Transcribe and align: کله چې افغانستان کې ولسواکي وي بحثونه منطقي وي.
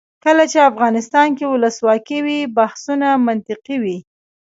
کله 0.25 0.43
چې 0.51 0.67
افغانستان 0.71 1.27
کې 1.37 1.45
ولسواکي 1.47 2.19
وي 2.25 2.39
بحثونه 2.57 3.07
منطقي 3.25 3.77
وي. 3.83 3.97